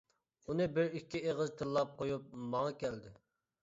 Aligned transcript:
ئۇنى 0.47 0.67
بىر 0.77 0.89
ئىككى 1.01 1.23
ئېغىز 1.25 1.53
تىللاپ 1.61 1.95
قۇيۇپ 2.03 2.37
ماڭا 2.51 2.77
كەلدى. 2.85 3.19